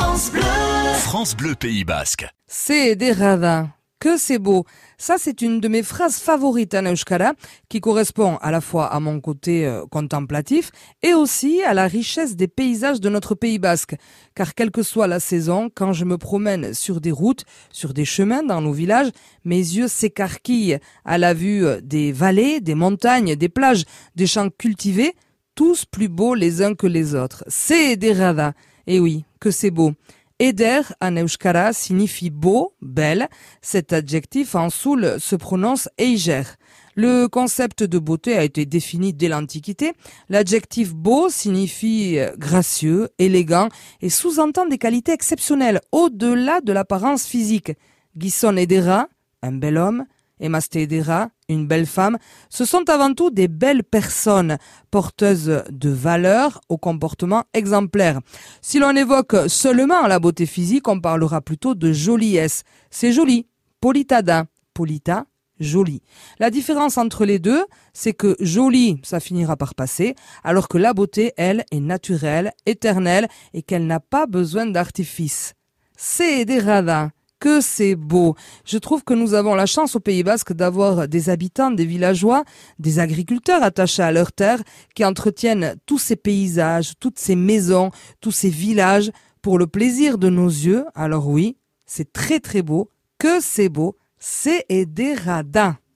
France 0.00 0.30
Bleu. 0.30 0.42
France 1.00 1.36
Bleu 1.36 1.54
Pays 1.56 1.82
Basque. 1.82 2.28
C'est 2.46 2.94
des 2.94 3.10
radins. 3.10 3.70
Que 3.98 4.16
c'est 4.16 4.38
beau. 4.38 4.64
Ça, 4.96 5.16
c'est 5.18 5.42
une 5.42 5.58
de 5.58 5.66
mes 5.66 5.82
phrases 5.82 6.18
favorites 6.20 6.72
en 6.76 6.84
euskara, 6.86 7.32
qui 7.68 7.80
correspond 7.80 8.36
à 8.36 8.52
la 8.52 8.60
fois 8.60 8.86
à 8.94 9.00
mon 9.00 9.20
côté 9.20 9.66
euh, 9.66 9.86
contemplatif 9.90 10.70
et 11.02 11.14
aussi 11.14 11.64
à 11.64 11.74
la 11.74 11.88
richesse 11.88 12.36
des 12.36 12.46
paysages 12.46 13.00
de 13.00 13.08
notre 13.08 13.34
Pays 13.34 13.58
basque. 13.58 13.96
Car 14.36 14.54
quelle 14.54 14.70
que 14.70 14.84
soit 14.84 15.08
la 15.08 15.18
saison, 15.18 15.68
quand 15.74 15.92
je 15.92 16.04
me 16.04 16.16
promène 16.16 16.74
sur 16.74 17.00
des 17.00 17.10
routes, 17.10 17.44
sur 17.72 17.92
des 17.92 18.04
chemins 18.04 18.44
dans 18.44 18.60
nos 18.60 18.72
villages, 18.72 19.10
mes 19.44 19.56
yeux 19.56 19.88
s'écarquillent 19.88 20.78
à 21.04 21.18
la 21.18 21.34
vue 21.34 21.64
des 21.82 22.12
vallées, 22.12 22.60
des 22.60 22.76
montagnes, 22.76 23.34
des 23.34 23.48
plages, 23.48 23.82
des 24.14 24.28
champs 24.28 24.48
cultivés, 24.48 25.16
tous 25.56 25.84
plus 25.84 26.08
beaux 26.08 26.36
les 26.36 26.62
uns 26.62 26.76
que 26.76 26.86
les 26.86 27.16
autres. 27.16 27.42
C'est 27.48 27.96
des 27.96 28.12
radins. 28.12 28.54
Et 28.86 29.00
oui, 29.00 29.24
que 29.38 29.50
c'est 29.50 29.70
beau. 29.70 29.92
Eder 30.40 30.82
en 31.00 31.16
euskara 31.16 31.72
signifie 31.72 32.30
beau, 32.30 32.74
belle. 32.80 33.28
Cet 33.60 33.92
adjectif 33.92 34.54
en 34.54 34.70
soul 34.70 35.16
se 35.18 35.34
prononce 35.34 35.88
eiger. 35.98 36.42
Le 36.94 37.26
concept 37.26 37.82
de 37.82 37.98
beauté 37.98 38.36
a 38.36 38.44
été 38.44 38.66
défini 38.66 39.12
dès 39.12 39.28
l'Antiquité. 39.28 39.92
L'adjectif 40.28 40.94
beau 40.94 41.28
signifie 41.28 42.18
euh, 42.18 42.34
gracieux, 42.36 43.08
élégant 43.18 43.68
et 44.00 44.10
sous-entend 44.10 44.66
des 44.66 44.78
qualités 44.78 45.12
exceptionnelles 45.12 45.80
au-delà 45.92 46.60
de 46.60 46.72
l'apparence 46.72 47.24
physique. 47.24 47.72
Gisson 48.16 48.56
Edera, 48.56 49.08
un 49.42 49.52
bel 49.52 49.76
homme, 49.76 50.06
Emma 50.40 50.60
Stedera, 50.60 51.30
une 51.48 51.66
belle 51.66 51.86
femme, 51.86 52.18
ce 52.50 52.64
sont 52.64 52.88
avant 52.88 53.14
tout 53.14 53.30
des 53.30 53.48
belles 53.48 53.84
personnes, 53.84 54.58
porteuses 54.90 55.62
de 55.70 55.90
valeurs 55.90 56.60
au 56.68 56.78
comportement 56.78 57.44
exemplaire. 57.54 58.20
Si 58.60 58.78
l'on 58.78 58.94
évoque 58.94 59.36
seulement 59.48 60.06
la 60.06 60.18
beauté 60.18 60.46
physique, 60.46 60.88
on 60.88 61.00
parlera 61.00 61.40
plutôt 61.40 61.74
de 61.74 61.92
joliesse. 61.92 62.64
C'est 62.90 63.12
joli, 63.12 63.46
politada, 63.80 64.46
polita, 64.74 65.26
joli. 65.60 66.02
La 66.38 66.50
différence 66.50 66.98
entre 66.98 67.24
les 67.24 67.38
deux, 67.38 67.64
c'est 67.92 68.12
que 68.12 68.36
joli, 68.40 69.00
ça 69.02 69.20
finira 69.20 69.56
par 69.56 69.74
passer, 69.74 70.14
alors 70.44 70.68
que 70.68 70.78
la 70.78 70.94
beauté, 70.94 71.32
elle, 71.36 71.64
est 71.70 71.80
naturelle, 71.80 72.52
éternelle, 72.66 73.28
et 73.54 73.62
qu'elle 73.62 73.86
n'a 73.86 74.00
pas 74.00 74.26
besoin 74.26 74.66
d'artifice. 74.66 75.54
C'est 75.96 76.44
des 76.44 76.60
radins 76.60 77.10
que 77.40 77.60
c'est 77.60 77.94
beau. 77.94 78.34
Je 78.64 78.78
trouve 78.78 79.04
que 79.04 79.14
nous 79.14 79.34
avons 79.34 79.54
la 79.54 79.66
chance 79.66 79.96
au 79.96 80.00
Pays 80.00 80.22
Basque 80.22 80.52
d'avoir 80.52 81.08
des 81.08 81.30
habitants, 81.30 81.70
des 81.70 81.86
villageois, 81.86 82.44
des 82.78 82.98
agriculteurs 82.98 83.62
attachés 83.62 84.02
à 84.02 84.12
leur 84.12 84.32
terre 84.32 84.62
qui 84.94 85.04
entretiennent 85.04 85.76
tous 85.86 85.98
ces 85.98 86.16
paysages, 86.16 86.92
toutes 87.00 87.18
ces 87.18 87.36
maisons, 87.36 87.90
tous 88.20 88.32
ces 88.32 88.50
villages 88.50 89.10
pour 89.42 89.58
le 89.58 89.66
plaisir 89.66 90.18
de 90.18 90.28
nos 90.28 90.48
yeux. 90.48 90.84
Alors 90.94 91.28
oui, 91.28 91.56
c'est 91.86 92.12
très 92.12 92.40
très 92.40 92.62
beau. 92.62 92.90
Que 93.18 93.40
c'est 93.40 93.68
beau. 93.68 93.96
C'est 94.18 94.66
des 94.70 95.14
radins. 95.14 95.78